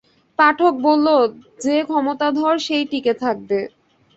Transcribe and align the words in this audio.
পাঠক 0.39 0.73
বলল, 0.83 1.07
যে 1.61 1.75
ক্ষমতাধর 1.87 2.55
সেই 2.65 2.83
টিকে 2.91 3.13
থাকবে। 3.23 3.59